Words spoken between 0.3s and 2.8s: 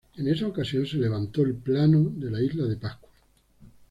ocasión se levantó el plano de la Isla de